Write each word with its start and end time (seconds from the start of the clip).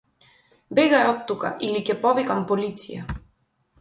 Бегај 0.79 1.03
оттука 1.11 1.51
или 1.67 1.83
ќе 1.91 1.99
повикам 2.07 2.43
полиција. 2.53 3.05